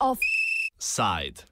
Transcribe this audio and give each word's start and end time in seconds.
Offside. 0.00 1.44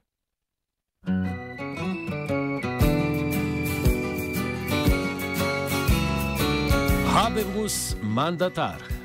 Habemus 7.13 7.95
mandatar. 8.01 8.96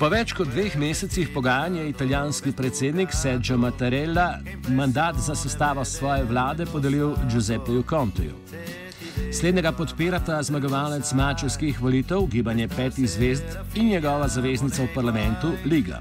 Po 0.00 0.08
več 0.08 0.30
kot 0.32 0.48
dveh 0.48 0.78
mesecih 0.80 1.28
pogajanja 1.28 1.82
je 1.82 1.90
italijanski 1.90 2.54
predsednik 2.56 3.10
Sergio 3.12 3.58
Mattarella 3.60 4.38
mandat 4.72 5.18
za 5.20 5.34
sestavo 5.36 5.84
svoje 5.84 6.24
vlade 6.24 6.64
podelil 6.66 7.10
Giuseppeju 7.28 7.82
Conteju. 7.90 8.32
Slednjega 9.32 9.74
podpirata 9.76 10.38
zmagovalec 10.42 11.12
mačevskih 11.12 11.82
volitev, 11.82 12.24
gibanje 12.32 12.68
petih 12.68 13.10
zvezd 13.10 13.58
in 13.74 13.90
njegova 13.92 14.28
zaveznica 14.28 14.82
v 14.82 14.94
parlamentu 14.94 15.52
Liga. 15.68 16.00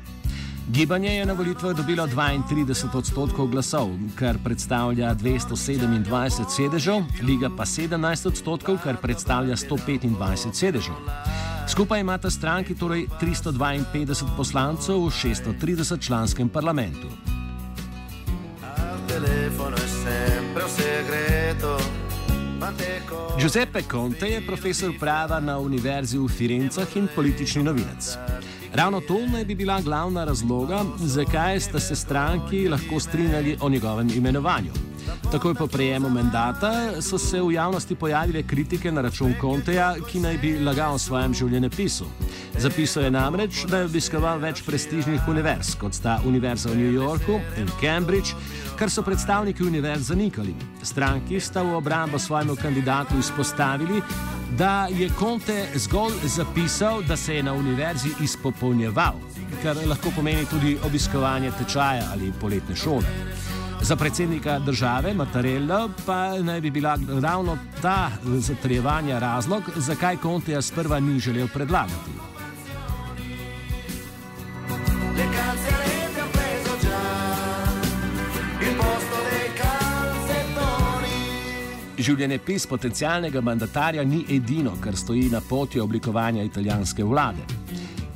Gibanje 0.71 1.17
je 1.17 1.25
na 1.25 1.33
volitvah 1.33 1.75
dobilo 1.75 2.07
32 2.07 2.95
odstotkov 2.95 3.51
glasov, 3.51 3.91
kar 4.15 4.39
predstavlja 4.43 5.11
227 5.15 6.47
sedežev, 6.55 7.03
Liga 7.21 7.51
pa 7.51 7.67
17 7.67 8.27
odstotkov, 8.31 8.79
kar 8.83 8.95
predstavlja 9.03 9.59
125 9.59 10.53
sedežev. 10.53 11.48
Skupaj 11.69 11.99
imata 11.99 12.29
stranki 12.29 12.73
torej 12.75 13.05
352 13.21 14.35
poslancev 14.37 15.05
v 15.05 15.09
630 15.13 16.01
članskem 16.01 16.49
parlamentu. 16.49 17.07
Giuseppe 23.39 23.81
Conte 23.91 24.27
je 24.27 24.41
profesor 24.45 24.93
prava 24.99 25.39
na 25.39 25.59
Univerzi 25.59 26.17
v 26.17 26.27
Firencah 26.27 26.97
in 26.97 27.07
politični 27.15 27.63
novinec. 27.63 28.17
Ravno 28.73 29.01
to 29.01 29.21
naj 29.31 29.45
bi 29.45 29.55
bila 29.55 29.81
glavna 29.81 30.25
razloga, 30.25 30.83
zakaj 30.97 31.59
sta 31.59 31.79
se 31.79 31.95
stranki 31.95 32.67
lahko 32.69 32.99
strinjali 32.99 33.57
o 33.61 33.69
njegovem 33.69 34.09
imenovanju. 34.09 34.88
Takoj 35.31 35.53
po 35.53 35.67
prejemu 35.67 36.09
mandata 36.09 37.01
so 37.01 37.17
se 37.17 37.41
v 37.41 37.51
javnosti 37.53 37.95
pojavile 37.95 38.43
kritike 38.43 38.91
na 38.91 39.01
račun 39.01 39.33
Konteja, 39.39 39.95
ki 40.07 40.19
naj 40.19 40.37
bi 40.37 40.55
lagal 40.59 40.95
v 40.95 41.01
svojem 41.03 41.33
življenjepisu. 41.33 42.07
Zapisal 42.57 43.03
je 43.03 43.11
namreč, 43.11 43.61
da 43.69 43.77
je 43.77 43.89
obiskoval 43.91 44.41
več 44.41 44.63
prestižnih 44.65 45.29
univerz, 45.29 45.75
kot 45.79 45.93
sta 45.93 46.17
Univerza 46.25 46.73
v 46.73 46.81
New 46.81 46.91
Yorku 46.97 47.37
in 47.61 47.69
Cambridge, 47.81 48.33
kar 48.79 48.89
so 48.89 49.03
predstavniki 49.05 49.63
univerz 49.63 50.09
zanikali. 50.09 50.55
Stranki 50.83 51.39
sta 51.39 51.61
v 51.61 51.77
obrambo 51.77 52.19
svojemu 52.19 52.55
kandidatu 52.55 53.19
izpostavili, 53.19 54.01
da 54.57 54.87
je 54.89 55.09
Conte 55.19 55.67
zgolj 55.75 56.25
zapisal, 56.25 57.03
da 57.05 57.17
se 57.17 57.35
je 57.35 57.43
na 57.43 57.53
univerzi 57.53 58.09
izpopolnjeval, 58.21 59.13
kar 59.63 59.77
lahko 59.85 60.11
pomeni 60.15 60.45
tudi 60.49 60.77
obiskovanje 60.83 61.51
tečaja 61.51 62.09
ali 62.11 62.33
poletne 62.41 62.75
šole. 62.75 63.28
Za 63.81 63.95
predsednika 63.95 64.59
države 64.59 65.13
Mattarella 65.13 65.89
pa 66.05 66.37
naj 66.41 66.61
bi 66.61 66.71
bila 66.71 66.97
ravno 67.21 67.57
ta 67.81 68.11
zatrjevanja 68.23 69.19
razlog, 69.19 69.63
zakaj 69.75 70.17
Konteja 70.17 70.61
sprva 70.61 70.99
ni 70.99 71.19
želel 71.19 71.47
predlagati. 71.53 72.11
Življenje 81.99 82.37
pis 82.39 82.63
potencijalnega 82.67 83.41
mandatarja 83.41 84.03
ni 84.03 84.23
edino, 84.29 84.77
kar 84.81 84.95
stoji 84.95 85.29
na 85.29 85.41
poti 85.49 85.79
oblikovanja 85.79 86.43
italijanske 86.43 87.03
vlade. 87.03 87.43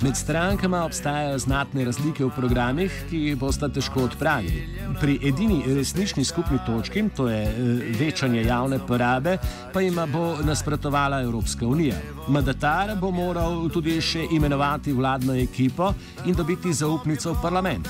Med 0.03 0.17
strankama 0.17 0.85
obstajajo 0.85 1.37
znatne 1.39 1.85
razlike 1.85 2.25
v 2.25 2.29
programih, 2.35 2.95
ki 3.09 3.19
jih 3.27 3.37
boste 3.39 3.69
težko 3.71 4.03
odpravili. 4.03 4.65
Pri 4.99 5.15
edini 5.29 5.61
resnični 5.75 6.25
skupni 6.27 6.59
točki, 6.65 7.05
to 7.15 7.29
je 7.29 7.43
eh, 7.43 7.53
večanje 7.99 8.43
javne 8.43 8.79
porabe, 8.87 9.37
pa 9.73 9.81
jim 9.81 9.95
bo 10.11 10.35
nasprotovala 10.43 11.21
Evropska 11.21 11.67
unija. 11.67 11.95
Mandatar 12.27 12.97
bo 12.99 13.11
moral 13.11 13.69
tudi 13.69 13.95
še 14.01 14.27
imenovati 14.31 14.91
vladno 14.91 15.39
ekipo 15.39 15.93
in 16.25 16.35
dobiti 16.35 16.73
zaupnico 16.73 17.33
v 17.33 17.41
parlamentu. 17.41 17.89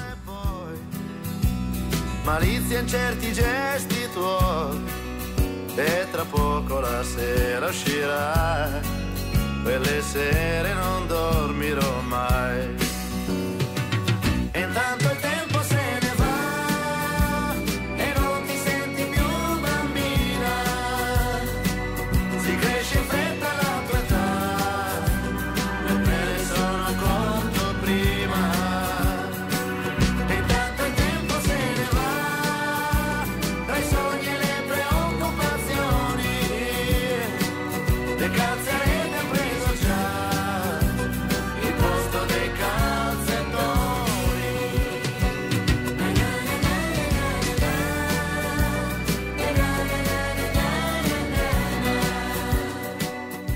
Malizia 2.25 2.79
in 2.79 2.87
certi 2.87 3.33
gesti 3.33 4.05
tuoi, 4.13 4.77
e 5.77 6.05
tra 6.11 6.25
poco 6.29 6.79
la 6.79 7.01
sera 7.03 7.69
uscirà. 7.73 9.02
Quelle 9.63 10.01
sere 10.01 10.73
non 10.73 11.07
dormirò 11.07 12.01
mai. 12.01 12.82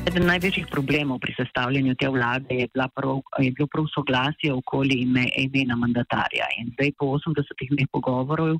Eden 0.08 0.24
največjih 0.24 0.70
problemov 0.72 1.18
pri 1.20 1.34
sestavljanju 1.36 1.94
te 2.00 2.08
vlade 2.08 2.56
je, 2.56 2.68
prav, 2.72 3.18
je 3.44 3.50
bilo 3.52 3.66
prav 3.68 3.88
soglasje 3.92 4.54
okoli 4.54 5.02
ime, 5.04 5.26
imena 5.36 5.76
mandatarja. 5.76 6.48
In 6.62 6.70
zdaj 6.78 6.94
po 7.00 7.10
80 7.18 7.74
dneh 7.74 7.90
pogovorov 7.92 8.56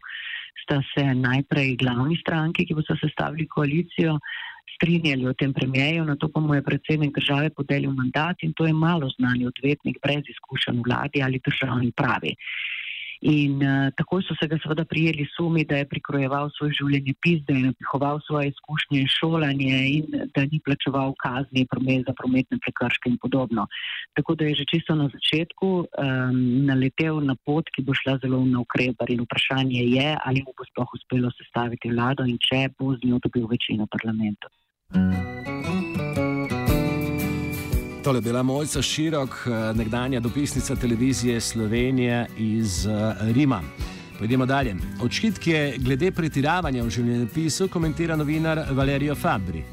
sta 0.64 0.82
se 0.92 1.06
najprej 1.16 1.78
glavni 1.80 2.18
stranki, 2.20 2.66
ki 2.68 2.76
se 2.90 2.98
sestavili 3.00 3.48
koalicijo, 3.48 4.18
strinjali 4.76 5.28
o 5.28 5.34
tem 5.34 5.54
premijeju, 5.54 6.04
na 6.06 6.18
to 6.20 6.28
pa 6.28 6.44
mu 6.44 6.58
je 6.58 6.66
predsednik 6.68 7.16
države 7.16 7.50
podelil 7.56 7.96
mandat 7.96 8.44
in 8.44 8.52
to 8.54 8.68
je 8.68 8.74
malo 8.74 9.08
znani 9.16 9.48
odvetnik 9.48 10.04
brez 10.04 10.28
izkušenj 10.28 10.84
vladi 10.84 11.24
ali 11.24 11.40
državni 11.48 11.92
pravi. 11.96 12.36
In 13.22 13.64
uh, 13.66 13.90
takoj 13.98 14.22
so 14.22 14.36
se 14.38 14.48
ga 14.48 14.60
seveda 14.62 14.86
prijeli 14.86 15.26
sumi, 15.36 15.66
da 15.66 15.80
je 15.82 15.88
prikrojeval 15.90 16.52
svoj 16.58 16.76
življenje 16.78 17.14
pis, 17.22 17.42
da 17.48 17.56
je 17.56 17.72
napihoval 17.72 18.20
svoje 18.28 18.52
izkušnje 18.54 19.00
in 19.02 19.10
šolanje 19.10 19.80
in 19.96 20.06
da 20.36 20.46
ni 20.46 20.60
plačeval 20.66 21.16
kazni 21.24 21.66
promet 21.66 22.06
za 22.06 22.14
prometne 22.14 22.60
prekrške 22.62 23.10
in 23.10 23.18
podobno. 23.18 23.66
Tako 24.14 24.36
da 24.36 24.46
je 24.46 24.60
že 24.62 24.70
čisto 24.70 24.96
na 24.96 25.10
začetku 25.10 25.70
um, 25.86 26.38
naletel 26.70 27.22
na 27.26 27.36
pot, 27.46 27.66
ki 27.74 27.86
bo 27.88 27.98
šla 27.98 28.20
zelo 28.22 28.44
na 28.46 28.62
ukrebar 28.62 29.10
in 29.10 29.26
vprašanje 29.26 29.82
je, 29.98 30.14
ali 30.26 30.46
mu 30.46 30.54
bo 30.54 30.66
sploh 30.70 30.94
uspelo 30.94 31.34
sestaviti 31.34 31.90
vlado 31.90 32.26
in 32.26 32.38
če 32.38 32.68
bo 32.78 32.94
z 32.94 33.10
njo 33.10 33.22
dobil 33.24 33.50
večino 33.50 33.90
parlamentu. 33.90 34.54
Tole 38.08 38.18
je 38.18 38.22
bila 38.22 38.44
Mojca 38.44 38.82
Širok, 38.82 39.30
eh, 39.30 39.74
nekdanja 39.78 40.20
dopisnica 40.20 40.76
televizije 40.76 41.42
Slovenije 41.42 42.28
iz 42.38 42.88
eh, 42.88 42.92
Rima. 43.36 43.62
Pojdimo 44.18 44.46
dalje. 44.46 44.76
Očitke 45.04 45.74
glede 45.78 46.12
pretiravanja 46.12 46.84
v 46.84 46.90
življenjepisu 46.90 47.68
komentira 47.68 48.16
novinar 48.16 48.62
Valerijo 48.72 49.16
Fabri. 49.16 49.64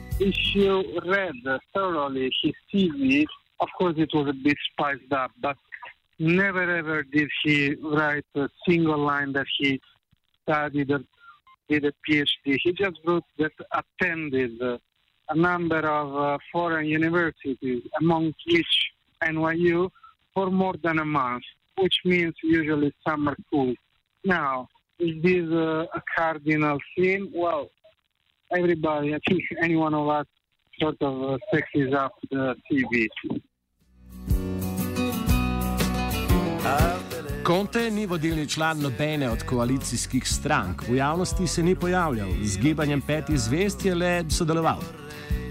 Never 6.18 6.68
ever 6.80 7.02
did 7.16 7.28
he 7.44 7.58
write 7.92 8.30
a 8.34 8.48
single 8.66 9.02
line 9.10 9.32
that 9.32 9.46
he 9.58 9.78
studied 10.42 10.90
or 10.90 11.02
did 11.68 11.84
a 11.84 11.92
PhD. 12.02 12.58
He 12.64 12.70
just 12.84 12.98
wrote 13.06 13.26
that 13.38 13.54
attended 13.80 14.58
a 15.28 15.36
number 15.36 15.78
of 15.78 16.16
uh, 16.16 16.38
foreign 16.52 16.86
universities, 16.86 17.82
among 18.00 18.32
which 18.46 18.74
NYU, 19.22 19.90
for 20.34 20.50
more 20.50 20.74
than 20.82 20.98
a 20.98 21.04
month, 21.04 21.44
which 21.78 21.94
means 22.04 22.34
usually 22.42 22.92
summer 23.06 23.36
school. 23.46 23.74
Now, 24.24 24.68
is 24.98 25.22
this 25.22 25.46
uh, 25.50 25.86
a 25.94 26.02
cardinal 26.16 26.78
sin? 26.96 27.30
Well, 27.34 27.70
everybody, 28.56 29.14
I 29.14 29.18
think 29.26 29.42
any 29.62 29.76
one 29.76 29.94
of 29.94 30.08
us 30.08 30.26
sort 30.80 30.96
of 31.00 31.22
uh, 31.22 31.38
sexes 31.52 31.94
up 31.94 32.12
the 32.30 32.54
TV. 32.70 33.08
Konte 37.44 37.90
ni 37.90 38.06
vodilni 38.06 38.48
član 38.48 38.80
nobene 38.80 39.30
od 39.30 39.42
koalicijskih 39.44 40.28
strank, 40.28 40.88
v 40.88 40.96
javnosti 40.96 41.46
se 41.46 41.62
ni 41.62 41.74
pojavljal, 41.76 42.28
z 42.42 42.58
gibanjem 42.58 43.00
petih 43.00 43.38
zvest 43.38 43.84
je 43.84 43.94
le 43.94 44.24
sodeloval. 44.30 45.03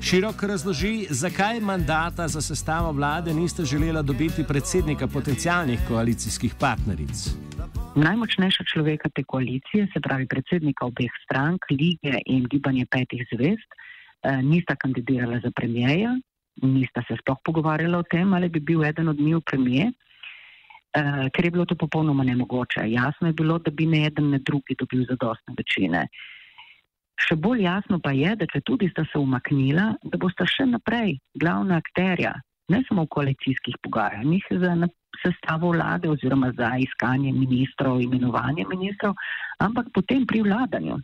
Širok 0.03 0.43
razloži, 0.43 1.07
zakaj 1.09 1.59
mandata 1.59 2.27
za 2.27 2.41
sestavo 2.41 2.91
vlade 2.91 3.33
niste 3.33 3.63
želela 3.65 4.01
dobiti 4.01 4.43
predsednika 4.47 5.07
potencijalnih 5.07 5.79
koalicijskih 5.87 6.55
partneric. 6.59 7.15
Najmočnejša 7.95 8.63
človeka 8.73 9.09
te 9.15 9.23
koalicije, 9.23 9.87
se 9.93 10.01
pravi 10.01 10.27
predsednika 10.27 10.85
obeh 10.85 11.11
strank, 11.23 11.61
lige 11.71 12.19
in 12.25 12.43
gibanje 12.51 12.85
petih 12.85 13.23
zvest, 13.31 13.69
eh, 13.71 14.41
nista 14.41 14.75
kandidirala 14.75 15.39
za 15.43 15.51
premijeja, 15.55 16.11
nista 16.61 17.03
se 17.07 17.15
sploh 17.21 17.37
pogovarjala 17.45 17.97
o 17.97 18.03
tem, 18.03 18.33
ali 18.33 18.49
bi 18.49 18.59
bil 18.59 18.83
eden 18.85 19.07
od 19.07 19.19
njiju 19.19 19.41
premije, 19.41 19.87
eh, 19.87 21.29
ker 21.33 21.45
je 21.45 21.51
bilo 21.51 21.65
to 21.65 21.75
popolnoma 21.75 22.23
nemogoče. 22.23 22.91
Jasno 22.91 23.27
je 23.27 23.33
bilo, 23.33 23.59
da 23.59 23.71
bi 23.71 23.85
ne 23.85 24.05
eden, 24.05 24.29
ne 24.29 24.39
drugi 24.39 24.75
dobil 24.79 25.05
zadostne 25.09 25.53
večine. 25.57 26.07
Še 27.23 27.37
bolj 27.39 27.63
jasno 27.63 27.99
pa 28.03 28.11
je, 28.11 28.33
da 28.35 28.47
če 28.49 28.63
tudi 28.67 28.89
sta 28.91 29.05
se 29.07 29.19
umaknila, 29.19 29.93
da 30.03 30.19
bosta 30.19 30.47
še 30.49 30.65
naprej 30.67 31.15
glavna 31.39 31.79
akterja, 31.79 32.33
ne 32.73 32.81
samo 32.87 33.05
v 33.05 33.13
koalicijskih 33.15 33.79
pogajanjih 33.85 34.49
za 34.59 34.73
sestavo 35.21 35.71
vlade 35.71 36.09
oziroma 36.09 36.51
za 36.57 36.73
iskanje 36.83 37.31
ministrov, 37.31 38.01
imenovanje 38.01 38.65
ministrov, 38.69 39.15
ampak 39.63 39.91
potem 39.95 40.27
pri 40.27 40.43
vladanju. 40.43 40.99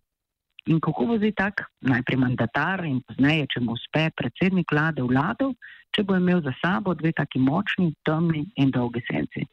In 0.70 0.82
kako 0.84 1.06
bo 1.10 1.18
zdaj 1.18 1.34
tak 1.38 1.64
najprej 1.82 2.20
mandatar 2.20 2.84
in 2.86 3.00
pozneje, 3.08 3.48
če 3.54 3.64
mu 3.64 3.78
uspe 3.78 4.10
predsednik 4.20 4.70
vlade 4.76 5.06
vlado, 5.06 5.54
če 5.96 6.04
bo 6.04 6.20
imel 6.20 6.44
za 6.46 6.54
sabo 6.60 6.94
dve 7.00 7.14
taki 7.16 7.40
močni, 7.40 7.94
temni 8.06 8.44
in 8.60 8.76
dolgi 8.76 9.02
senci. 9.08 9.48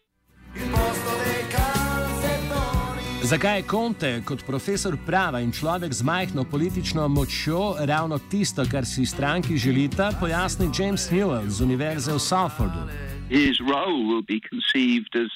Zakaj 3.27 3.57
je 3.57 3.63
Conte 3.71 4.11
kot 4.23 4.45
profesor 4.47 4.95
prava 5.07 5.41
in 5.43 5.51
človek 5.51 5.91
z 5.91 6.05
majhno 6.07 6.45
politično 6.47 7.09
močjo 7.11 7.75
ravno 7.83 8.19
tisto, 8.31 8.63
kar 8.71 8.87
si 8.87 9.03
stranki 9.07 9.57
želita, 9.59 10.13
pojasni 10.21 10.71
James 10.79 11.11
Newell 11.11 11.49
z 11.51 11.65
Univerze 11.65 12.13
v 12.13 12.21
Salfordu. 12.23 12.87
His 13.29 13.59
role 13.59 14.07
will 14.07 14.23
be 14.23 14.39
conceived 14.39 15.17
as 15.19 15.31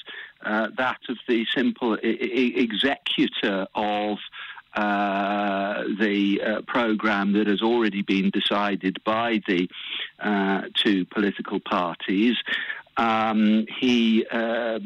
uh, 0.47 0.71
that 0.77 1.03
of 1.09 1.17
the 1.27 1.43
simple 1.51 1.97
executor 2.01 3.67
of 3.75 4.17
uh, 4.75 5.83
the 5.99 6.39
uh, 6.39 6.61
program 6.67 7.33
that 7.33 7.47
has 7.47 7.61
already 7.61 8.03
been 8.03 8.31
decided 8.31 9.03
by 9.03 9.41
the 9.47 9.67
uh, 10.23 10.61
two 10.75 11.03
political 11.11 11.59
parties. 11.59 12.37
Um, 12.97 13.65
he 13.79 14.25
uh, 14.31 14.79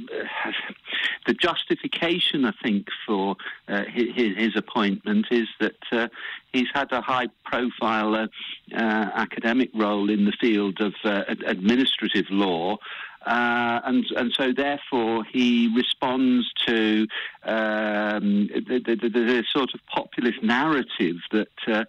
the 1.26 1.34
justification, 1.34 2.46
I 2.46 2.54
think, 2.64 2.88
for 3.06 3.36
uh, 3.68 3.84
his, 3.86 4.36
his, 4.38 4.56
appointment 4.56 5.28
is 5.32 5.48
that 5.60 5.76
uh, 5.92 6.08
he's 6.54 6.68
had 6.74 6.92
a 6.92 7.02
high-profile 7.02 8.16
uh, 8.16 8.28
uh, 8.74 9.10
academic 9.16 9.70
role 9.74 10.10
in 10.10 10.26
the 10.26 10.34
field 10.40 10.80
of 10.82 10.94
uh, 11.04 11.24
administrative 11.48 12.26
law. 12.30 12.78
and 13.26 14.06
and 14.16 14.32
so 14.34 14.54
therefore 14.54 15.24
he 15.24 15.72
responds 15.76 16.46
to 16.68 17.08
um, 17.44 18.48
the, 18.68 18.82
the, 18.86 18.96
the, 18.96 19.10
the, 19.10 19.44
sort 19.52 19.74
of 19.74 19.80
populist 19.88 20.44
narrative 20.44 21.18
that 21.32 21.48
uh, 21.68 21.86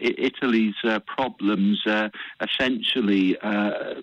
Italy's 0.00 0.74
uh, 0.84 1.00
problems 1.00 1.82
uh, 1.86 2.08
essentially 2.40 3.38
uh, 3.38 3.94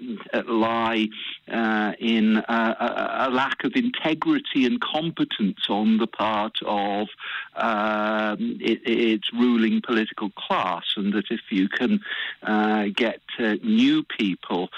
lie 0.47 1.07
uh, 1.51 1.93
in 1.99 2.37
a, 2.37 3.27
a, 3.27 3.29
lack 3.29 3.63
of 3.63 3.73
integrity 3.75 4.65
and 4.65 4.79
competence 4.81 5.59
on 5.69 5.97
the 5.97 6.07
part 6.07 6.55
of 6.65 7.07
um, 7.55 8.57
it, 8.61 8.79
its 8.85 9.31
ruling 9.33 9.81
political 9.85 10.29
class, 10.31 10.83
and 10.95 11.13
that 11.13 11.25
if 11.29 11.41
you 11.49 11.67
can 11.67 11.99
uh, 12.43 12.85
get 12.95 13.21
new 13.63 14.03
people 14.03 14.69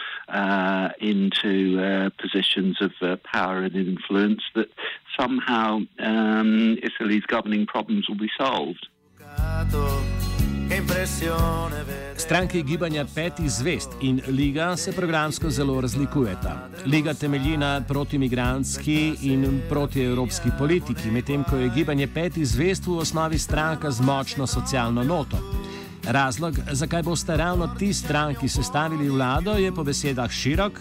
into 1.00 2.12
positions 2.20 2.78
of 2.82 2.92
power 3.24 3.60
and 3.60 3.76
influence, 3.76 4.42
that 4.56 4.70
somehow 5.20 5.80
um, 6.00 6.78
Italy's 6.82 7.24
governing 7.26 7.66
problems 7.66 8.08
will 8.08 8.18
be 8.18 8.32
solved. 8.38 8.88
Stranki 12.16 12.64
gibanja 12.64 13.06
petih 13.16 13.52
zvest 13.52 13.90
in 14.02 14.22
Liga 14.28 14.78
se 14.78 14.92
programsko 14.92 15.50
zelo 15.50 15.82
razlikujeta. 15.82 16.70
Liga 16.86 17.14
temelji 17.14 17.58
na 17.58 17.82
protimigranski 17.88 19.14
in 19.22 19.62
protievropski 19.70 20.50
politiki, 20.58 21.12
medtem 21.12 21.44
ko 21.44 21.56
je 21.56 21.70
gibanje 21.76 22.08
petih 22.08 22.48
zvest 22.48 22.88
v 22.88 22.98
osnovi 22.98 23.40
stranka 23.40 23.92
z 23.92 24.02
močno 24.02 24.48
socialno 24.48 25.04
noto. 25.04 25.38
Razlog, 26.08 26.56
zakaj 26.72 27.04
boste 27.04 27.38
ravno 27.38 27.68
ti 27.68 27.94
stranki 27.94 28.48
sestavili 28.50 29.10
vlado, 29.10 29.52
je 29.52 29.72
po 29.72 29.84
besedah 29.84 30.32
širok. 30.32 30.80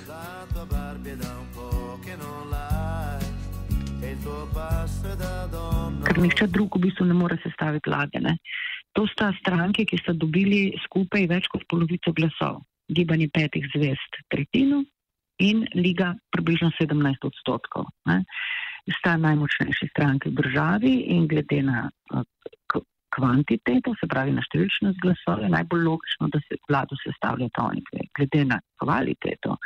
Ker 6.06 6.18
nihče 6.18 6.46
drug 6.46 6.76
v 6.76 6.80
bistvu 6.80 7.06
ne 7.06 7.14
more 7.14 7.36
sestaviti 7.42 7.90
vlade. 7.90 8.20
Ne? 8.20 8.38
To 8.98 9.06
sta 9.06 9.30
stranke, 9.38 9.84
ki 9.86 10.00
so 10.02 10.14
dobili 10.16 10.70
skupaj 10.86 11.28
več 11.30 11.46
kot 11.52 11.66
polovico 11.70 12.12
glasov. 12.16 12.62
Gibanje 12.90 13.28
petih 13.30 13.66
zvest 13.74 14.18
tretjino 14.32 14.82
in 15.40 15.62
Liga 15.78 16.10
približno 16.34 16.72
17 16.80 17.28
odstotkov. 17.28 17.86
Ne. 18.10 18.24
Sta 18.98 19.14
najmočnejši 19.20 19.90
stranki 19.92 20.32
v 20.32 20.40
državi 20.42 20.94
in 21.14 21.28
glede 21.30 21.62
na 21.62 21.86
kvantiteto, 23.14 23.94
se 23.98 24.08
pravi 24.10 24.34
na 24.34 24.42
številčnost 24.46 24.98
glasov, 25.02 25.42
je 25.42 25.50
najbolj 25.52 25.86
logično, 25.86 26.30
da 26.32 26.40
se 26.46 26.58
vlado 26.68 26.98
sestavljajo 27.02 27.64
oni. 27.66 27.82
Glede 28.16 28.44
na 28.52 28.60
kvaliteto 28.82 29.56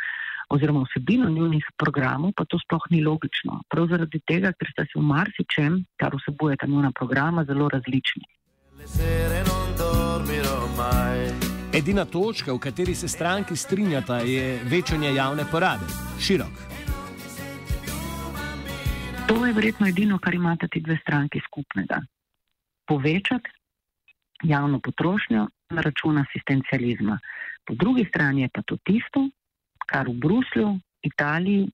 oziroma 0.52 0.84
vsebino 0.84 1.30
njunih 1.32 1.64
programov, 1.80 2.34
pa 2.36 2.44
to 2.44 2.58
sploh 2.60 2.84
ni 2.92 3.00
logično. 3.04 3.62
Prav 3.72 3.88
zaradi 3.92 4.20
tega, 4.28 4.52
ker 4.52 4.70
sta 4.72 4.84
se 4.84 4.98
v 4.98 5.04
marsičem, 5.08 5.80
kar 6.00 6.16
vsebuje 6.16 6.58
ta 6.60 6.68
njuna 6.68 6.92
programa, 6.92 7.46
zelo 7.48 7.70
različni. 7.72 8.28
Edina 11.74 12.04
točka, 12.04 12.52
v 12.52 12.58
kateri 12.58 12.94
se 12.94 13.08
stranki 13.08 13.56
strinjata, 13.56 14.16
je 14.18 14.60
večanje 14.64 15.14
javne 15.14 15.44
porabe, 15.50 15.86
širok. 16.20 16.54
To 19.28 19.46
je 19.46 19.52
verjetno 19.52 19.86
edino, 19.86 20.18
kar 20.18 20.34
imata 20.34 20.68
ti 20.68 20.80
dve 20.80 20.98
stranki 21.02 21.40
skupnega. 21.46 22.00
Povečati 22.86 23.50
javno 24.42 24.80
potrošnjo 24.80 25.46
na 25.70 25.80
račun 25.82 26.18
asistencializma. 26.18 27.18
Po 27.66 27.74
drugi 27.74 28.04
strani 28.08 28.42
je 28.42 28.48
pa 28.54 28.62
to 28.62 28.76
tisto, 28.84 29.28
kar 29.86 30.08
v 30.08 30.18
Bruslju, 30.18 30.78
Italiji, 31.02 31.70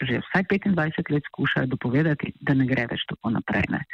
že 0.00 0.20
vsaj 0.24 0.44
25 0.44 1.12
let 1.12 1.22
skušajo 1.32 1.66
dopovedati, 1.66 2.32
da 2.40 2.54
ne 2.54 2.66
gre 2.66 2.86
več 2.90 3.04
tako 3.08 3.30
naprej. 3.30 3.64
Ne. 3.68 3.84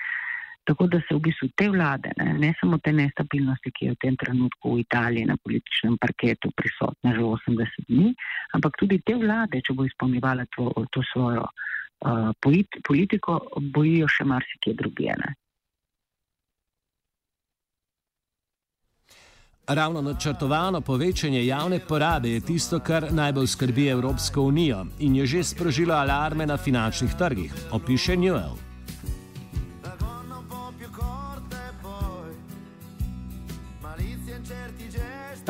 Tako 0.67 0.87
da 0.91 0.99
se 0.99 1.15
v 1.15 1.21
bistvu 1.23 1.49
te 1.55 1.69
vlade, 1.71 2.11
ne, 2.19 2.33
ne 2.43 2.51
samo 2.61 2.79
te 2.83 2.93
nestabilnosti, 2.93 3.71
ki 3.71 3.87
je 3.87 3.93
v 3.95 4.01
tem 4.03 4.17
trenutku 4.19 4.75
v 4.75 4.83
Italiji 4.83 5.29
na 5.31 5.37
političnem 5.39 5.95
parketu 6.03 6.51
prisotna 6.59 7.15
že 7.15 7.23
80 7.23 7.87
dni, 7.87 8.11
ampak 8.59 8.75
tudi 8.81 8.99
te 9.07 9.15
vlade, 9.15 9.63
če 9.63 9.77
bo 9.79 9.87
izpolnjevala 9.87 10.49
to, 10.57 10.73
to 10.91 11.07
svojo 11.13 11.47
uh, 11.47 12.35
politiko, 12.83 13.39
bojijo 13.71 14.11
še 14.11 14.27
marsikje 14.27 14.75
drugene. 14.75 15.35
Ravno 19.67 20.03
načrtovano 20.03 20.81
povečanje 20.81 21.47
javne 21.47 21.79
porabe 21.79 22.29
je 22.29 22.41
tisto, 22.41 22.79
kar 22.81 23.07
najbolj 23.11 23.47
skrbi 23.47 23.89
Evropsko 23.89 24.43
unijo 24.51 24.87
in 24.99 25.17
je 25.17 25.27
že 25.27 25.43
sprožilo 25.45 25.95
alarme 25.95 26.47
na 26.47 26.57
finančnih 26.57 27.15
trgih, 27.19 27.55
opiše 27.71 28.17
Newell. 28.17 28.76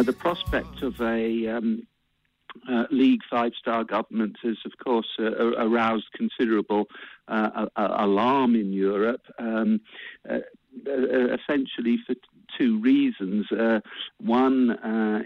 The 0.03 0.13
prospect 0.13 0.83
of 0.83 1.01
a 1.01 1.49
um, 1.49 1.87
uh, 2.69 2.85
League 2.91 3.21
five 3.31 3.53
star 3.59 3.85
government 3.85 4.37
has, 4.43 4.57
of 4.65 4.73
course, 4.83 5.09
uh, 5.19 5.25
aroused 5.25 6.07
considerable 6.15 6.87
uh, 7.29 7.67
alarm 7.77 8.55
in 8.55 8.73
Europe, 8.73 9.23
um, 9.39 9.81
uh, 10.29 10.39
uh, 10.87 11.35
essentially 11.35 11.99
for 12.07 12.15
two 12.57 12.81
reasons. 12.81 13.47
one 14.19 14.71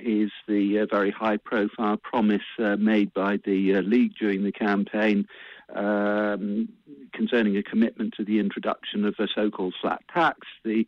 is 0.02 0.31
the 0.49 0.87
very 0.90 1.11
high 1.11 1.37
profile 1.37 1.97
promise 1.99 2.43
made 2.79 3.12
by 3.12 3.38
the 3.45 3.81
League 3.83 4.14
during 4.19 4.43
the 4.43 4.52
campaign. 4.52 5.26
Um, 5.74 6.68
concerning 7.12 7.56
a 7.56 7.62
commitment 7.62 8.14
to 8.16 8.24
the 8.24 8.38
introduction 8.38 9.04
of 9.04 9.14
a 9.18 9.26
so 9.34 9.50
called 9.50 9.74
flat 9.80 10.02
tax. 10.12 10.38
The 10.64 10.86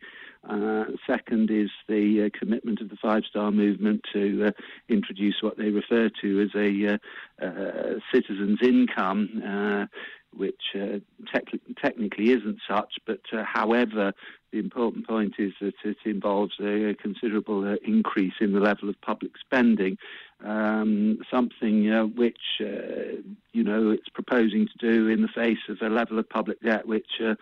uh, 0.49 0.85
second 1.07 1.51
is 1.51 1.71
the 1.89 2.25
uh, 2.25 2.39
commitment 2.39 2.81
of 2.81 2.89
the 2.89 2.97
Five 2.97 3.25
Star 3.29 3.51
Movement 3.51 4.03
to 4.13 4.47
uh, 4.47 4.51
introduce 4.89 5.37
what 5.41 5.57
they 5.57 5.71
refer 5.71 6.11
to 6.21 6.41
as 6.41 6.51
a 6.55 6.95
uh, 6.95 7.47
uh, 7.47 7.99
citizen's 8.13 8.61
income. 8.63 9.43
Uh, 9.47 9.87
which 10.35 10.63
te- 10.73 11.61
technically 11.77 12.31
isn't 12.31 12.59
such. 12.67 12.95
But 13.07 13.21
however, 13.45 14.15
the 14.51 14.59
important 14.59 15.07
point 15.07 15.35
is 15.39 15.53
that 15.61 15.75
it 15.85 15.99
involves 16.07 16.55
a, 16.59 16.95
considerable 16.95 17.77
increase 17.85 18.33
in 18.41 18.55
the 18.55 18.61
level 18.61 18.89
of 18.89 18.99
public 19.03 19.33
spending, 19.39 19.99
um, 20.45 21.19
something 21.31 21.91
uh, 21.91 22.07
which, 22.07 22.61
uh, 22.61 23.21
you 23.53 23.65
know, 23.65 23.91
it's 23.91 24.09
proposing 24.09 24.67
to 24.67 24.79
do 24.79 25.09
in 25.09 25.23
the 25.23 25.29
face 25.29 25.59
of 25.69 25.79
a 25.83 25.89
level 25.89 26.19
of 26.19 26.29
public 26.29 26.61
debt 26.63 26.87
which 26.87 27.21
uh, 27.21 27.35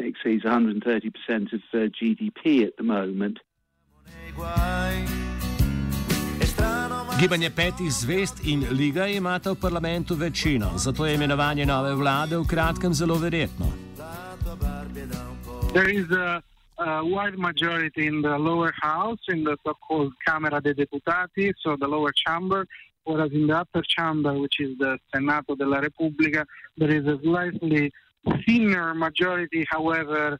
exceeds 0.00 0.44
130% 0.44 1.52
of 1.52 1.60
GDP 1.72 2.66
at 2.66 2.76
the 2.76 2.82
moment. 2.82 3.38
Gibanje 7.20 7.50
petih 7.50 7.92
zvest 7.92 8.46
in 8.46 8.66
liga 8.70 9.06
imata 9.06 9.50
v 9.52 9.60
parlamentu 9.60 10.14
večino, 10.14 10.72
zato 10.76 11.06
je 11.06 11.14
imenovanje 11.14 11.66
nove 11.66 11.94
vlade 11.94 12.36
v 12.36 12.46
kratkem 12.46 12.94
zelo 12.94 13.14
verjetno. 13.18 13.66
There 15.72 15.90
is 15.90 16.10
a, 16.10 16.42
a 16.78 17.04
wide 17.04 17.38
majority 17.38 18.06
in 18.06 18.22
the 18.22 18.36
lower 18.38 18.72
house, 18.80 19.18
in 19.28 19.44
the 19.44 19.56
so-called 19.64 20.12
Camera 20.26 20.60
dei 20.60 20.72
Deputati, 20.72 21.52
so 21.60 21.76
the 21.76 21.86
lower 21.86 22.12
chamber, 22.26 22.66
whereas 23.04 23.30
in 23.32 23.46
the 23.46 23.56
upper 23.56 23.82
chamber, 23.86 24.32
which 24.38 24.60
is 24.60 24.76
the 24.78 24.98
Senato 25.14 25.56
della 25.56 25.80
Repubblica, 25.80 26.46
there 26.76 26.90
is 26.90 27.06
a 27.06 27.18
slightly 27.22 27.92
thinner 28.46 28.94
majority. 28.94 29.64
However, 29.70 30.38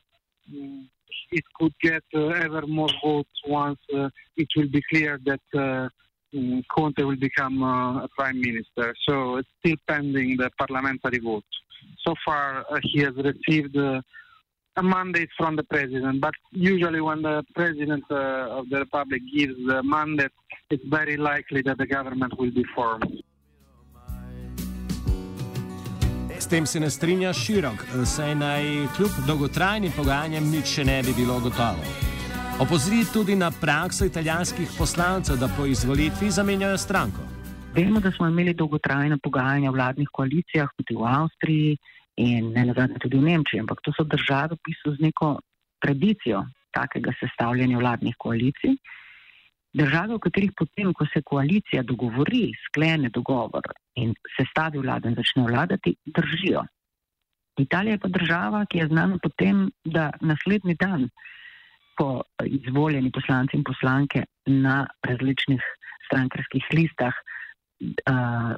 mm, 0.53 0.87
it 1.31 1.45
could 1.59 1.75
get 1.83 2.03
uh, 2.15 2.27
ever 2.29 2.67
more 2.67 2.89
votes 3.03 3.31
once 3.47 3.79
uh, 3.95 4.09
it 4.37 4.49
will 4.57 4.69
be 4.69 4.83
clear 4.91 5.19
that 5.25 5.41
uh, 5.55 5.89
mm, 6.35 6.63
Conte 6.75 7.03
will 7.03 7.17
become 7.17 7.63
uh, 7.63 8.05
a 8.05 8.09
prime 8.17 8.41
minister. 8.41 8.95
So 9.09 9.37
it's 9.37 9.49
still 9.61 9.77
pending 9.87 10.37
the 10.37 10.51
parliamentary 10.59 11.19
vote. 11.19 11.45
So 12.07 12.15
far, 12.25 12.65
uh, 12.71 12.79
he 12.83 13.01
has 13.01 13.15
received 13.17 13.77
uh, 13.77 14.01
a 14.77 14.83
mandate 14.83 15.31
from 15.37 15.57
the 15.57 15.63
president, 15.63 16.21
but 16.21 16.35
usually 16.51 17.01
when 17.01 17.23
the 17.23 17.45
president 17.55 18.05
of 18.11 18.69
the 18.71 18.79
republic 18.79 19.23
gives 19.37 19.55
the 19.67 19.83
mandate, 19.83 20.33
it's 20.71 20.85
very 20.87 21.17
likely 21.17 21.63
that 21.63 21.79
the 21.79 21.87
government 21.87 22.33
will 22.39 22.51
be 22.51 22.65
formed. 22.75 23.23
S 26.39 26.47
tem 26.47 26.67
se 26.67 26.81
ne 26.81 26.91
strinja 26.91 27.33
širok, 27.33 27.85
saj 28.05 28.35
naj 28.35 28.65
kljub 28.97 29.11
dolgotrajnim 29.27 29.93
pogajanjem 29.97 30.51
nič 30.51 30.75
še 30.77 30.85
ne 30.85 30.99
bi 31.03 31.15
bilo 31.17 31.39
gotovo. 31.41 31.87
Opozori 32.61 33.05
tudi 33.13 33.37
na 33.37 33.51
prakso 33.51 34.05
italijanskih 34.05 34.75
poslancev, 34.79 35.39
da 35.41 35.49
po 35.57 35.67
izvolitvi 35.67 36.31
zamenjajo 36.31 36.79
stranko. 36.79 37.23
Vemo, 37.75 38.01
da 38.01 38.13
smo 38.13 38.29
imeli 38.29 38.55
dolgotrajne 38.55 39.19
pogajanja 39.23 39.71
v 39.71 39.75
vladnih 39.75 40.11
koalicijah, 40.13 40.69
tudi 40.77 40.95
v 40.95 41.07
Avstriji 41.07 41.79
in 42.17 42.53
ne 42.55 42.65
nazadnje 42.65 42.99
tudi 43.03 43.19
v 43.19 43.27
Nemčiji, 43.29 43.61
ampak 43.61 43.81
to 43.83 43.93
so 43.97 44.05
države 44.05 44.55
v 44.55 44.63
bistvu 44.69 44.95
z 44.95 45.07
neko 45.09 45.39
tradicijo 45.83 46.45
takega 46.75 47.13
sestavljanja 47.21 47.79
vladnih 47.79 48.15
koalicij. 48.19 48.77
Države, 49.75 50.15
v 50.15 50.23
katerih 50.23 50.53
potem, 50.55 50.93
ko 50.95 51.07
se 51.11 51.23
koalicija 51.23 51.83
dogovori, 51.83 52.53
sklene 52.69 53.11
dogovor 53.11 53.67
in 53.99 54.15
se 54.37 54.47
stavi 54.51 54.79
vlada 54.79 55.11
in 55.11 55.19
začne 55.19 55.47
vladati, 55.51 55.97
držijo. 56.07 56.63
Italija 57.59 57.95
je 57.95 58.03
pa 58.03 58.09
država, 58.09 58.65
ki 58.71 58.79
je 58.79 58.87
znana 58.87 59.19
potem, 59.23 59.69
da 59.85 60.11
naslednji 60.21 60.75
dan, 60.79 61.09
ko 61.99 62.23
izvoljeni 62.47 63.11
poslanci 63.11 63.57
in 63.57 63.65
poslanke 63.67 64.25
na 64.47 64.87
različnih 65.03 65.63
strankarskih 66.07 66.67
listah 66.75 67.15
uh, 67.81 68.55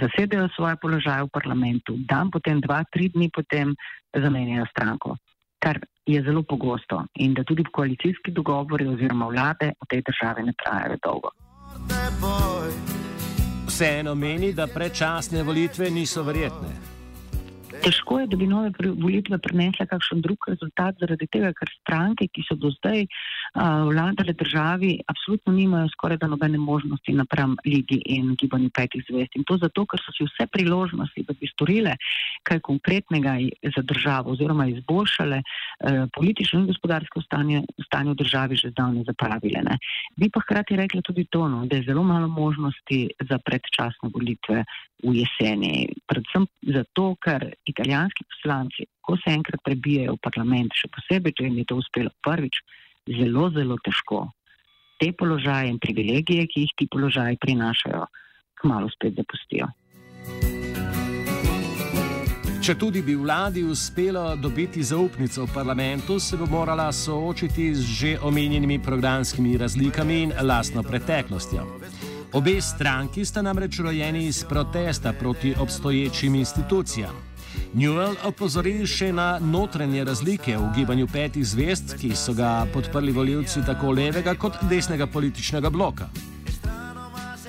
zasedajo 0.00 0.48
svoje 0.56 0.76
položaje 0.76 1.22
v 1.24 1.32
parlamentu, 1.32 1.96
dan 2.08 2.30
potem, 2.30 2.60
dva, 2.60 2.84
tri 2.92 3.08
dni 3.08 3.30
potem 3.34 3.74
zamenjajo 4.12 4.66
stranko 4.70 5.16
kar 5.58 5.78
je 6.06 6.22
zelo 6.22 6.42
pogosto 6.42 7.04
in 7.14 7.34
da 7.34 7.44
tudi 7.44 7.64
koalicijski 7.72 8.30
dogovori 8.30 8.86
oziroma 8.86 9.26
vlade 9.26 9.72
v 9.82 9.86
tej 9.88 10.02
državi 10.02 10.42
ne 10.42 10.52
trajajo 10.64 10.96
dolgo. 11.02 11.30
Vseeno 13.66 14.14
meni, 14.14 14.52
da 14.52 14.66
predčasne 14.66 15.42
volitve 15.42 15.90
niso 15.90 16.22
verjetne. 16.22 16.97
Težko 17.88 18.18
je, 18.20 18.26
da 18.28 18.36
bi 18.36 18.46
nove 18.46 18.68
volitve 19.00 19.38
prinesle 19.40 19.86
kakšen 19.88 20.20
drug 20.20 20.44
rezultat, 20.50 20.98
zaradi 21.00 21.24
tega, 21.32 21.54
ker 21.56 21.70
stranke, 21.72 22.26
ki 22.28 22.42
so 22.44 22.56
do 22.60 22.68
zdaj 22.74 23.06
uh, 23.06 23.86
vladale 23.88 24.34
državi, 24.36 24.90
absolutno 25.08 25.54
nimajo 25.56 25.88
skoraj 25.94 26.18
da 26.20 26.28
nobene 26.28 26.60
možnosti 26.60 27.14
napram 27.16 27.54
Ligi 27.64 28.02
in 28.12 28.34
gibanju 28.36 28.68
petih 28.76 29.04
zvest. 29.08 29.38
In 29.40 29.46
to 29.48 29.56
zato, 29.62 29.86
ker 29.88 30.02
so 30.04 30.12
si 30.12 30.26
vse 30.26 30.44
priložnosti, 30.52 31.24
da 31.24 31.36
bi 31.38 31.48
storile 31.48 31.94
kaj 32.44 32.60
konkretnega 32.68 33.38
za 33.64 33.84
državo 33.92 34.36
oziroma 34.36 34.68
izboljšale 34.74 35.40
uh, 35.40 36.04
politično 36.12 36.60
in 36.60 36.68
gospodarsko 36.68 37.24
stanje, 37.24 37.62
stanje 37.86 38.12
v 38.12 38.18
državi 38.20 38.60
že 38.60 38.74
zdavne 38.74 39.06
zapravile. 39.08 39.64
Ne. 39.64 39.78
Bi 40.20 40.28
pa 40.28 40.44
hkrati 40.44 40.76
rekli 40.76 41.00
tudi 41.00 41.24
to, 41.24 41.48
no, 41.48 41.64
da 41.64 41.80
je 41.80 41.88
zelo 41.88 42.04
malo 42.04 42.28
možnosti 42.28 43.00
za 43.30 43.40
predčasne 43.40 44.12
volitve 44.12 44.66
v 45.04 45.14
jeseni. 45.20 45.88
Predvsem 46.10 46.46
zato, 46.74 47.12
ker 47.22 47.46
italijanski 47.70 48.26
poslanci, 48.34 48.88
ko 49.00 49.16
se 49.20 49.30
enkrat 49.34 49.62
prebijajo 49.64 50.16
v 50.16 50.24
parlament, 50.24 50.74
še 50.74 50.90
posebej, 50.94 51.36
če 51.38 51.48
jim 51.48 51.62
je 51.62 51.68
to 51.70 51.78
uspelo 51.82 52.10
prvič, 52.24 52.60
zelo, 53.08 53.48
zelo 53.54 53.78
težko 53.84 54.26
te 54.98 55.12
položaje 55.12 55.70
in 55.70 55.78
privilegije, 55.78 56.46
ki 56.46 56.66
jih 56.66 56.72
ti 56.76 56.88
položaji 56.90 57.38
prinašajo, 57.40 58.06
kmalo 58.60 58.90
spet 58.90 59.14
zapustijo. 59.14 59.70
Če 62.58 62.74
tudi 62.76 63.00
bi 63.00 63.14
vladi 63.16 63.62
uspelo 63.64 64.34
dobiti 64.36 64.82
zaupnico 64.82 65.46
v 65.46 65.54
parlamentu, 65.54 66.18
se 66.20 66.36
bo 66.36 66.46
morala 66.50 66.90
soočiti 66.92 67.70
z 67.74 67.86
že 68.00 68.10
omenjenimi 68.20 68.82
programskimi 68.82 69.56
razlikami 69.56 70.22
in 70.22 70.34
lastno 70.42 70.82
preteklostjo. 70.82 71.64
Obe 72.32 72.60
stranki 72.60 73.24
sta 73.24 73.42
namreč 73.42 73.78
rojeni 73.80 74.26
iz 74.26 74.44
protesta 74.44 75.12
proti 75.12 75.54
obstoječim 75.60 76.34
institucijam. 76.34 77.14
Newell 77.74 78.16
opozori 78.24 78.86
še 78.86 79.12
na 79.12 79.38
notranje 79.40 80.04
razlike 80.04 80.56
v 80.56 80.68
gibanju 80.76 81.06
petih 81.12 81.46
zvest, 81.46 81.96
ki 82.00 82.12
so 82.16 82.34
ga 82.36 82.66
podprli 82.72 83.12
voljivci 83.12 83.64
tako 83.66 83.92
levega 83.96 84.34
kot 84.34 84.60
desnega 84.68 85.06
političnega 85.06 85.70
bloka. 85.70 86.08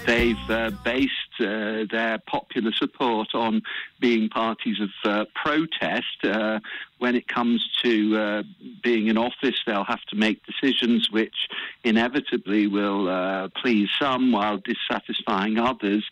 They've 0.08 0.48
uh, 0.50 0.72
based 0.84 1.29
uh, 1.40 1.86
their 1.90 2.18
popular 2.28 2.72
support 2.72 3.30
on 3.34 3.62
being 4.00 4.30
parties 4.30 4.78
of 4.80 4.90
uh, 5.04 5.26
protest. 5.36 6.24
Uh, 6.24 6.60
when 6.98 7.16
it 7.16 7.28
comes 7.28 7.66
to 7.84 8.18
uh, 8.18 8.44
being 8.84 9.08
in 9.08 9.18
office, 9.18 9.56
they'll 9.66 9.86
have 9.86 10.04
to 10.10 10.16
make 10.16 10.42
decisions 10.46 11.10
which 11.12 11.48
inevitably 11.84 12.68
will 12.68 13.08
uh, 13.08 13.48
please 13.62 13.90
some 14.00 14.32
while 14.32 14.58
dissatisfying 14.58 15.58
others. 15.58 16.04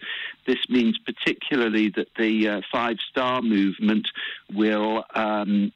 This 0.46 0.70
means 0.70 0.98
particularly 0.98 1.90
that 1.90 2.08
the 2.18 2.64
Five 2.72 2.98
Star 3.10 3.42
Movement 3.42 4.08
will. 4.54 5.04
Um, 5.14 5.72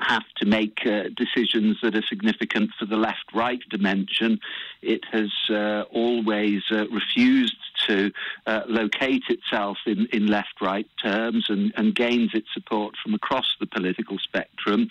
have 0.00 0.24
to 0.36 0.46
make 0.46 0.78
uh, 0.86 1.04
decisions 1.16 1.78
that 1.82 1.94
are 1.96 2.02
significant 2.02 2.70
for 2.78 2.86
the 2.86 2.96
left 2.96 3.24
right 3.34 3.60
dimension. 3.68 4.38
It 4.80 5.04
has 5.10 5.30
uh, 5.50 5.82
always 5.92 6.62
uh, 6.70 6.86
refused 6.88 7.56
to 7.88 8.12
uh, 8.46 8.62
locate 8.66 9.24
itself 9.28 9.78
in, 9.86 10.06
in 10.12 10.26
left 10.26 10.60
right 10.60 10.86
terms 11.02 11.46
and, 11.48 11.72
and, 11.76 11.94
gains 11.94 12.30
its 12.34 12.48
support 12.52 12.94
from 13.02 13.14
across 13.14 13.56
the 13.60 13.66
political 13.66 14.18
spectrum. 14.18 14.90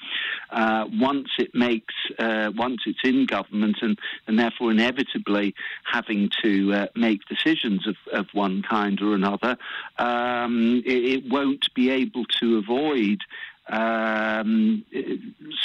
Uh, 0.49 0.85
once 0.93 1.29
it 1.37 1.53
makes, 1.53 1.93
uh, 2.19 2.51
once 2.55 2.81
it's 2.85 2.99
in 3.03 3.25
government 3.25 3.77
and, 3.81 3.99
and 4.27 4.39
therefore 4.39 4.71
inevitably 4.71 5.53
having 5.83 6.29
to 6.41 6.87
make 6.95 7.25
decisions 7.25 7.87
of, 7.87 7.95
of 8.11 8.25
one 8.33 8.61
kind 8.61 9.01
or 9.01 9.13
another, 9.13 9.57
um, 9.99 10.81
it, 10.85 11.03
it 11.03 11.31
won't 11.31 11.73
be 11.75 11.89
able 11.89 12.25
to 12.25 12.57
avoid 12.57 13.19
um, 13.69 14.85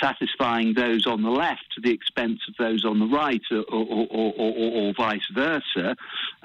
satisfying 0.01 0.75
those 0.75 1.07
on 1.07 1.23
the 1.23 1.31
left 1.31 1.65
to 1.75 1.81
the 1.81 1.93
expense 1.93 2.41
of 2.49 2.55
those 2.59 2.85
on 2.85 2.99
the 2.99 3.07
right, 3.07 3.43
or, 3.51 3.65
or, 3.69 4.07
or, 4.11 4.73
or 4.73 4.95
vice 4.95 5.27
versa. 5.33 5.97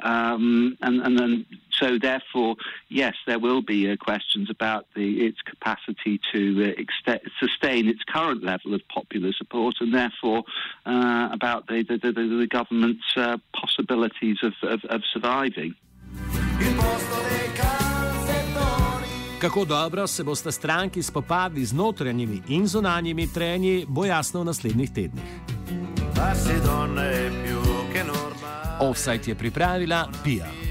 Um, 0.01 0.77
and, 0.81 1.01
and, 1.01 1.17
then, 1.17 1.45
so 1.71 1.97
therefore, 1.97 2.55
yes, 2.89 3.15
there 3.25 3.39
will 3.39 3.61
be 3.61 3.89
uh, 3.89 3.95
questions 3.97 4.49
about 4.49 4.85
the, 4.95 5.25
its 5.25 5.41
capacity 5.41 6.19
to 6.31 6.75
uh, 7.07 7.13
sustain 7.39 7.87
its 7.87 8.03
current 8.03 8.43
level 8.43 8.73
of 8.73 8.81
popular 8.89 9.31
support, 9.33 9.75
and 9.79 9.93
therefore 9.93 10.43
uh, 10.85 11.29
about 11.31 11.67
the, 11.67 11.83
the, 11.83 11.97
the, 11.97 12.11
the 12.11 12.47
government's 12.47 13.05
uh, 13.15 13.37
possibilities 13.53 14.37
of, 14.43 14.53
of, 14.61 14.81
of 14.85 15.01
surviving. 15.11 15.75
Kako 19.41 19.65
dobro 19.65 20.07
se 20.07 20.23
boste 20.23 20.51
stranki 20.51 21.03
spopadli 21.03 21.65
z 21.65 21.73
notranjimi 21.73 22.41
in 22.47 22.67
zunanjimi 22.67 23.33
trenji, 23.33 23.85
bo 23.87 24.05
jasno 24.05 24.41
v 24.41 24.45
naslednjih 24.45 24.91
tednih. 24.91 25.23
Offside 28.79 29.23
je 29.25 29.35
pripravila 29.35 30.07
Pija. 30.23 30.66